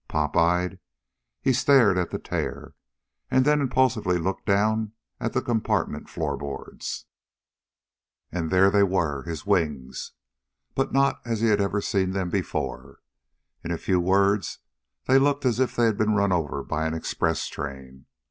[0.07, 0.79] Pop eyed,
[1.43, 2.73] he stared at the tear,
[3.29, 7.05] and then impulsively looked down at the compartment floor boards.
[8.31, 9.21] And there they were.
[9.25, 10.13] His wings.
[10.73, 13.01] But not as he'd ever seen them before.
[13.63, 14.57] In a few words,
[15.05, 18.07] they looked as if they had been run over by an express train.